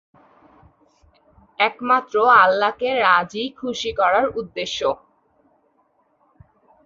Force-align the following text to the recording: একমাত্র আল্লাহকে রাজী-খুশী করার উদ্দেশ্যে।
একমাত্র 1.59 2.15
আল্লাহকে 2.43 2.89
রাজী-খুশী 3.01 3.91
করার 3.93 4.25
উদ্দেশ্যে। 4.35 4.89